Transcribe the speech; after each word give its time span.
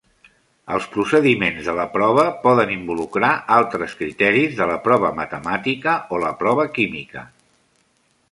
Els 0.75 0.85
procediments 0.93 1.67
de 1.67 1.73
la 1.79 1.83
prova 1.97 2.23
poden 2.45 2.71
involucrar 2.75 3.29
altres 3.57 3.93
criteris 4.01 4.57
de 4.61 4.67
la 4.73 4.79
prova 4.87 5.11
matemàtica 5.21 5.93
o 6.17 6.23
la 6.27 6.35
prova 6.43 6.69
química. 6.79 7.25